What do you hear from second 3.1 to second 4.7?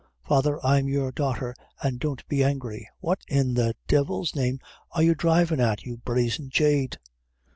in the devil's name,